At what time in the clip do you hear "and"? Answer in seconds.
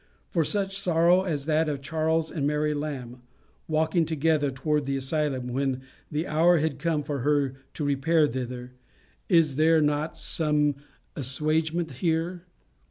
2.31-2.47